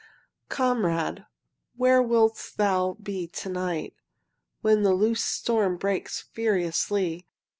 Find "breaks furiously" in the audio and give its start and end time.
5.77-7.27